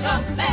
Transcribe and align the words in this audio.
to 0.00 0.24
make 0.34 0.49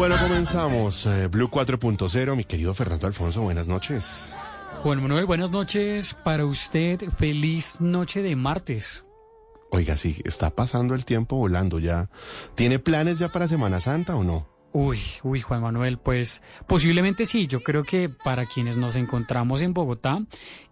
Bueno, 0.00 0.16
comenzamos. 0.18 1.04
eh, 1.04 1.26
Blue 1.26 1.50
4.0. 1.50 2.34
Mi 2.34 2.44
querido 2.44 2.72
Fernando 2.72 3.06
Alfonso, 3.06 3.42
buenas 3.42 3.68
noches. 3.68 4.32
Juan 4.82 5.02
Manuel, 5.02 5.26
buenas 5.26 5.50
noches 5.50 6.14
para 6.24 6.46
usted. 6.46 7.10
Feliz 7.10 7.82
noche 7.82 8.22
de 8.22 8.34
martes. 8.34 9.04
Oiga, 9.70 9.98
sí, 9.98 10.16
está 10.24 10.48
pasando 10.48 10.94
el 10.94 11.04
tiempo 11.04 11.36
volando 11.36 11.78
ya. 11.78 12.08
¿Tiene 12.54 12.78
planes 12.78 13.18
ya 13.18 13.28
para 13.28 13.46
Semana 13.46 13.78
Santa 13.78 14.16
o 14.16 14.24
no? 14.24 14.48
Uy, 14.72 14.98
uy, 15.24 15.40
Juan 15.40 15.62
Manuel, 15.62 15.98
pues 15.98 16.42
posiblemente 16.66 17.26
sí. 17.26 17.46
Yo 17.48 17.60
creo 17.62 17.82
que 17.82 18.08
para 18.08 18.46
quienes 18.46 18.78
nos 18.78 18.94
encontramos 18.94 19.62
en 19.62 19.74
Bogotá, 19.74 20.20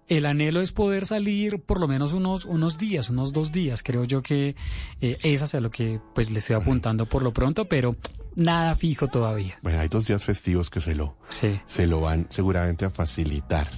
el 0.06 0.24
anhelo 0.24 0.60
es 0.60 0.72
poder 0.72 1.04
salir 1.04 1.60
por 1.62 1.80
lo 1.80 1.88
menos 1.88 2.12
unos, 2.12 2.44
unos 2.44 2.78
días, 2.78 3.10
unos 3.10 3.32
dos 3.32 3.50
días. 3.50 3.82
Creo 3.82 4.04
yo 4.04 4.22
que 4.22 4.54
eh, 5.00 5.18
es 5.22 5.42
hacia 5.42 5.60
lo 5.60 5.70
que 5.70 6.00
pues 6.14 6.30
le 6.30 6.38
estoy 6.38 6.54
apuntando 6.56 7.06
por 7.06 7.22
lo 7.22 7.32
pronto, 7.32 7.64
pero 7.64 7.96
nada 8.36 8.76
fijo 8.76 9.08
todavía. 9.08 9.58
Bueno, 9.62 9.80
hay 9.80 9.88
dos 9.88 10.06
días 10.06 10.24
festivos 10.24 10.70
que 10.70 10.80
se 10.80 10.94
lo, 10.94 11.16
Sí. 11.28 11.60
se 11.66 11.86
lo 11.88 12.00
van 12.00 12.28
seguramente 12.30 12.84
a 12.84 12.90
facilitar. 12.90 13.68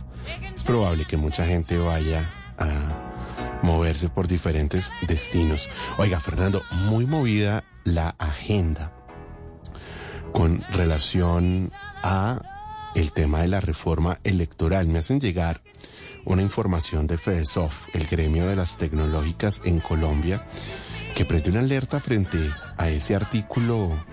Es 0.54 0.64
probable 0.64 1.06
que 1.06 1.16
mucha 1.16 1.46
gente 1.46 1.78
vaya 1.78 2.30
a 2.58 3.60
moverse 3.62 4.10
por 4.10 4.28
diferentes 4.28 4.92
destinos. 5.08 5.66
Oiga, 5.96 6.20
Fernando, 6.20 6.62
muy 6.88 7.06
movida 7.06 7.64
la 7.84 8.10
agenda 8.18 8.92
con 10.32 10.62
relación 10.72 11.70
a 12.02 12.40
el 12.94 13.12
tema 13.12 13.42
de 13.42 13.48
la 13.48 13.60
reforma 13.60 14.18
electoral. 14.24 14.88
Me 14.88 14.98
hacen 14.98 15.20
llegar 15.20 15.62
una 16.24 16.42
información 16.42 17.06
de 17.06 17.18
FEDESOF, 17.18 17.88
el 17.94 18.06
gremio 18.06 18.46
de 18.46 18.56
las 18.56 18.78
tecnológicas 18.78 19.62
en 19.64 19.80
Colombia, 19.80 20.46
que 21.14 21.24
prende 21.24 21.50
una 21.50 21.60
alerta 21.60 22.00
frente 22.00 22.50
a 22.76 22.88
ese 22.88 23.14
artículo 23.14 24.04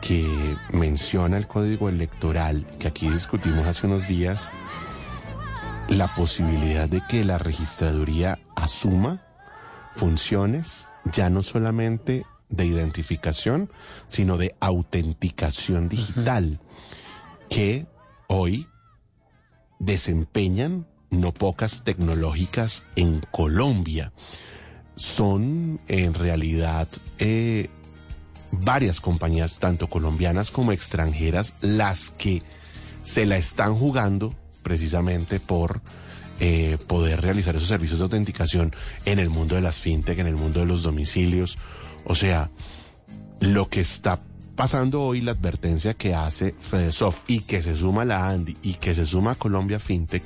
que 0.00 0.56
menciona 0.72 1.36
el 1.36 1.46
código 1.46 1.88
electoral 1.88 2.66
que 2.78 2.88
aquí 2.88 3.08
discutimos 3.08 3.66
hace 3.66 3.86
unos 3.86 4.08
días, 4.08 4.50
la 5.88 6.08
posibilidad 6.14 6.88
de 6.88 7.02
que 7.08 7.24
la 7.24 7.38
registraduría 7.38 8.38
asuma 8.54 9.22
funciones 9.96 10.88
ya 11.04 11.30
no 11.30 11.42
solamente 11.42 12.24
de 12.50 12.66
identificación, 12.66 13.70
sino 14.08 14.36
de 14.36 14.54
autenticación 14.60 15.88
digital, 15.88 16.60
que 17.48 17.86
hoy 18.26 18.66
desempeñan 19.78 20.86
no 21.10 21.32
pocas 21.32 21.82
tecnológicas 21.82 22.84
en 22.96 23.20
Colombia. 23.30 24.12
Son 24.96 25.80
en 25.88 26.14
realidad 26.14 26.88
eh, 27.18 27.70
varias 28.52 29.00
compañías, 29.00 29.58
tanto 29.58 29.88
colombianas 29.88 30.50
como 30.50 30.72
extranjeras, 30.72 31.54
las 31.60 32.10
que 32.10 32.42
se 33.04 33.26
la 33.26 33.36
están 33.36 33.74
jugando 33.74 34.34
precisamente 34.62 35.40
por 35.40 35.80
eh, 36.38 36.78
poder 36.86 37.20
realizar 37.20 37.56
esos 37.56 37.68
servicios 37.68 37.98
de 37.98 38.04
autenticación 38.04 38.72
en 39.04 39.18
el 39.18 39.30
mundo 39.30 39.56
de 39.56 39.60
las 39.60 39.80
fintech, 39.80 40.18
en 40.18 40.26
el 40.26 40.36
mundo 40.36 40.60
de 40.60 40.66
los 40.66 40.82
domicilios. 40.82 41.58
O 42.10 42.16
sea, 42.16 42.50
lo 43.38 43.68
que 43.68 43.82
está 43.82 44.18
pasando 44.56 45.00
hoy, 45.00 45.20
la 45.20 45.30
advertencia 45.30 45.94
que 45.94 46.12
hace 46.12 46.56
FedeSoft 46.58 47.30
y 47.30 47.42
que 47.42 47.62
se 47.62 47.76
suma 47.76 48.04
la 48.04 48.28
Andy 48.28 48.56
y 48.64 48.74
que 48.74 48.96
se 48.96 49.06
suma 49.06 49.36
Colombia 49.36 49.78
FinTech, 49.78 50.24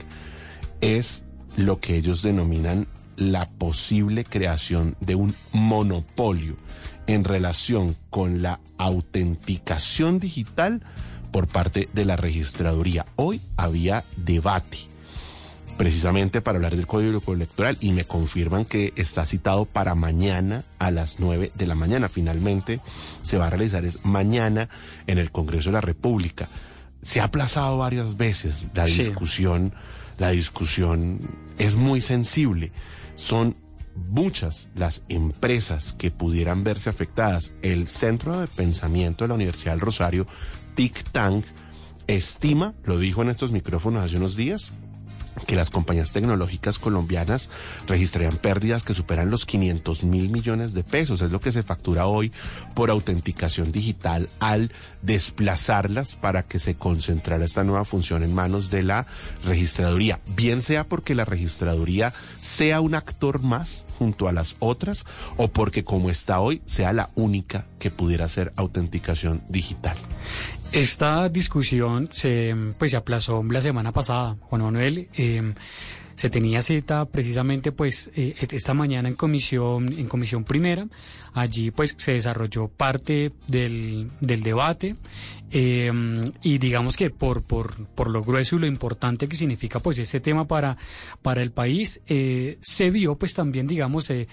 es 0.80 1.24
lo 1.58 1.80
que 1.80 1.98
ellos 1.98 2.22
denominan 2.22 2.86
la 3.18 3.44
posible 3.44 4.24
creación 4.24 4.96
de 5.00 5.14
un 5.14 5.34
monopolio 5.52 6.56
en 7.06 7.22
relación 7.22 7.96
con 8.08 8.40
la 8.40 8.60
autenticación 8.78 10.20
digital 10.20 10.80
por 11.32 11.48
parte 11.48 11.90
de 11.92 12.06
la 12.06 12.16
registraduría. 12.16 13.04
Hoy 13.16 13.42
había 13.58 14.04
debate 14.16 14.93
precisamente 15.76 16.40
para 16.40 16.56
hablar 16.56 16.76
del 16.76 16.86
código 16.86 17.20
electoral 17.32 17.76
y 17.80 17.92
me 17.92 18.04
confirman 18.04 18.64
que 18.64 18.92
está 18.96 19.26
citado 19.26 19.64
para 19.64 19.94
mañana 19.94 20.64
a 20.78 20.90
las 20.90 21.18
9 21.20 21.52
de 21.54 21.66
la 21.66 21.74
mañana. 21.74 22.08
Finalmente 22.08 22.80
se 23.22 23.38
va 23.38 23.46
a 23.46 23.50
realizar 23.50 23.84
es 23.84 24.04
mañana 24.04 24.68
en 25.06 25.18
el 25.18 25.30
Congreso 25.30 25.70
de 25.70 25.74
la 25.74 25.80
República. 25.80 26.48
Se 27.02 27.20
ha 27.20 27.24
aplazado 27.24 27.78
varias 27.78 28.16
veces 28.16 28.68
la 28.74 28.86
Sí. 28.86 29.02
discusión, 29.04 29.74
la 30.18 30.30
discusión 30.30 31.20
es 31.58 31.76
muy 31.76 32.00
sensible. 32.00 32.72
Son 33.16 33.56
muchas 34.08 34.68
las 34.74 35.02
empresas 35.08 35.94
que 35.98 36.10
pudieran 36.10 36.64
verse 36.64 36.88
afectadas. 36.90 37.52
El 37.62 37.88
Centro 37.88 38.40
de 38.40 38.46
Pensamiento 38.46 39.24
de 39.24 39.28
la 39.28 39.34
Universidad 39.34 39.72
del 39.72 39.80
Rosario, 39.80 40.26
TIC 40.76 41.04
Tank, 41.12 41.44
estima, 42.06 42.74
lo 42.84 42.98
dijo 42.98 43.22
en 43.22 43.28
estos 43.30 43.52
micrófonos 43.52 44.04
hace 44.04 44.16
unos 44.16 44.36
días, 44.36 44.72
que 45.46 45.56
las 45.56 45.70
compañías 45.70 46.12
tecnológicas 46.12 46.78
colombianas 46.78 47.50
registrarían 47.86 48.36
pérdidas 48.36 48.84
que 48.84 48.94
superan 48.94 49.30
los 49.30 49.46
500 49.46 50.04
mil 50.04 50.28
millones 50.30 50.74
de 50.74 50.84
pesos. 50.84 51.22
Es 51.22 51.30
lo 51.30 51.40
que 51.40 51.52
se 51.52 51.62
factura 51.62 52.06
hoy 52.06 52.32
por 52.74 52.90
autenticación 52.90 53.72
digital 53.72 54.28
al 54.40 54.72
desplazarlas 55.02 56.16
para 56.16 56.42
que 56.42 56.58
se 56.58 56.74
concentrara 56.74 57.44
esta 57.44 57.64
nueva 57.64 57.84
función 57.84 58.22
en 58.22 58.34
manos 58.34 58.70
de 58.70 58.82
la 58.82 59.06
registraduría. 59.44 60.20
Bien 60.34 60.62
sea 60.62 60.84
porque 60.84 61.14
la 61.14 61.24
registraduría 61.24 62.12
sea 62.40 62.80
un 62.80 62.94
actor 62.94 63.42
más 63.42 63.86
junto 63.98 64.28
a 64.28 64.32
las 64.32 64.56
otras 64.58 65.04
o 65.36 65.48
porque 65.48 65.84
como 65.84 66.10
está 66.10 66.40
hoy 66.40 66.62
sea 66.66 66.92
la 66.92 67.10
única 67.14 67.66
que 67.78 67.90
pudiera 67.90 68.24
hacer 68.24 68.52
autenticación 68.56 69.42
digital. 69.48 69.96
Esta 70.74 71.28
discusión 71.28 72.08
se, 72.10 72.54
pues, 72.78 72.90
se 72.90 72.96
aplazó 72.96 73.42
la 73.44 73.60
semana 73.60 73.92
pasada, 73.92 74.36
Juan 74.40 74.62
Manuel. 74.62 75.08
eh, 75.16 75.54
se 76.16 76.30
tenía 76.30 76.62
cita 76.62 77.04
precisamente 77.06 77.72
pues 77.72 78.10
eh, 78.14 78.34
est- 78.40 78.52
esta 78.52 78.74
mañana 78.74 79.08
en 79.08 79.14
comisión 79.14 79.92
en 79.92 80.06
comisión 80.06 80.44
primera. 80.44 80.86
Allí 81.36 81.72
pues 81.72 81.94
se 81.98 82.12
desarrolló 82.12 82.68
parte 82.68 83.32
del, 83.48 84.08
del 84.20 84.42
debate 84.44 84.94
eh, 85.50 85.90
y 86.44 86.58
digamos 86.58 86.96
que 86.96 87.10
por, 87.10 87.42
por, 87.42 87.86
por 87.88 88.08
lo 88.10 88.22
grueso 88.22 88.54
y 88.54 88.60
lo 88.60 88.66
importante 88.68 89.26
que 89.26 89.34
significa 89.34 89.80
pues 89.80 89.98
este 89.98 90.20
tema 90.20 90.46
para, 90.46 90.76
para 91.22 91.42
el 91.42 91.50
país 91.50 92.00
eh, 92.06 92.58
se 92.62 92.90
vio 92.90 93.16
pues 93.16 93.34
también 93.34 93.66
digamos 93.66 94.10
eh, 94.10 94.28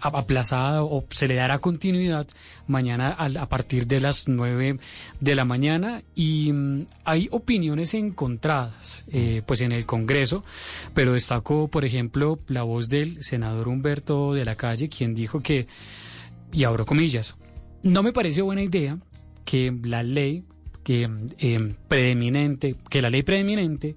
a- 0.00 0.18
aplazada 0.18 0.82
o 0.84 1.04
se 1.10 1.28
le 1.28 1.34
dará 1.34 1.58
continuidad 1.58 2.26
mañana 2.66 3.10
al- 3.10 3.36
a, 3.36 3.46
partir 3.50 3.86
de 3.86 4.00
las 4.00 4.26
9 4.26 4.78
de 5.20 5.34
la 5.34 5.44
mañana. 5.44 6.02
Y 6.14 6.50
mm, 6.50 6.86
hay 7.04 7.28
opiniones 7.30 7.92
encontradas 7.92 9.04
pues 9.46 9.60
en 9.60 9.72
el 9.72 9.84
Congreso 9.84 10.44
pero 11.02 11.14
destacó 11.14 11.66
por 11.66 11.84
ejemplo 11.84 12.38
la 12.46 12.62
voz 12.62 12.88
del 12.88 13.24
senador 13.24 13.66
Humberto 13.66 14.34
de 14.34 14.44
la 14.44 14.54
Calle 14.54 14.88
quien 14.88 15.16
dijo 15.16 15.40
que 15.40 15.66
y 16.52 16.62
abro 16.62 16.86
comillas, 16.86 17.36
no 17.82 18.04
me 18.04 18.12
parece 18.12 18.40
buena 18.40 18.62
idea 18.62 19.00
que 19.44 19.76
la 19.82 20.04
ley 20.04 20.44
que 20.84 21.10
eh, 21.38 21.74
preeminente, 21.88 22.76
que 22.88 23.02
la 23.02 23.10
ley 23.10 23.24
preeminente 23.24 23.96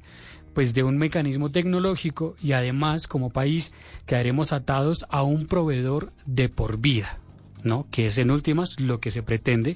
pues 0.56 0.74
de 0.74 0.82
un 0.82 0.98
mecanismo 0.98 1.52
tecnológico 1.52 2.36
y 2.42 2.54
además 2.54 3.06
como 3.06 3.30
país 3.30 3.72
quedaremos 4.08 4.52
atados 4.52 5.06
a 5.12 5.22
un 5.22 5.46
proveedor 5.46 6.12
de 6.26 6.50
por 6.50 6.80
vida, 6.80 7.20
¿no? 7.66 7.88
Que 7.92 8.06
es 8.06 8.18
en 8.18 8.32
últimas 8.32 8.80
lo 8.80 9.00
que 9.00 9.12
se 9.12 9.24
pretende 9.24 9.76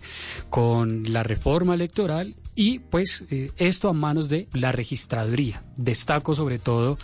con 0.50 1.12
la 1.12 1.24
reforma 1.24 1.74
electoral 1.74 2.36
y 2.56 2.80
pues 2.80 3.26
eh, 3.30 3.52
esto 3.58 3.90
a 3.90 3.94
manos 3.94 4.30
de 4.30 4.48
la 4.54 4.72
registraduría. 4.72 5.64
Destaco 5.76 6.36
sobre 6.36 6.60
todo 6.60 6.98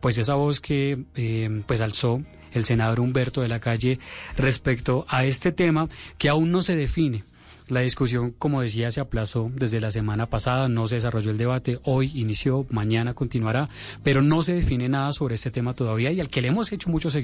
pues 0.00 0.18
esa 0.18 0.34
voz 0.34 0.60
que 0.60 1.04
eh, 1.14 1.62
pues 1.66 1.80
alzó 1.80 2.22
el 2.52 2.64
senador 2.64 3.00
Humberto 3.00 3.40
de 3.40 3.48
la 3.48 3.60
Calle 3.60 3.98
respecto 4.36 5.06
a 5.08 5.24
este 5.24 5.52
tema 5.52 5.88
que 6.18 6.28
aún 6.28 6.50
no 6.50 6.62
se 6.62 6.76
define. 6.76 7.24
La 7.68 7.80
discusión, 7.80 8.34
como 8.38 8.60
decía, 8.60 8.90
se 8.90 9.00
aplazó 9.00 9.50
desde 9.54 9.80
la 9.80 9.90
semana 9.90 10.26
pasada, 10.28 10.68
no 10.68 10.88
se 10.88 10.96
desarrolló 10.96 11.30
el 11.30 11.38
debate, 11.38 11.78
hoy 11.84 12.10
inició, 12.14 12.66
mañana 12.68 13.14
continuará, 13.14 13.68
pero 14.02 14.20
no 14.20 14.42
se 14.42 14.54
define 14.54 14.88
nada 14.88 15.12
sobre 15.12 15.36
este 15.36 15.50
tema 15.50 15.72
todavía 15.72 16.10
y 16.12 16.20
al 16.20 16.28
que 16.28 16.42
le 16.42 16.48
hemos 16.48 16.70
hecho 16.72 16.90
mucho 16.90 17.10
seguimiento. 17.10 17.20